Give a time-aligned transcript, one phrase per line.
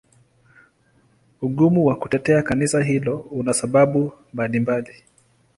[1.41, 5.03] Ugumu wa kutetea Kanisa hilo una sababu mbalimbali.